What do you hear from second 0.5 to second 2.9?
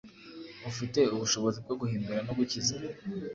ufite ubushobozi bwo guhindura no gukiza.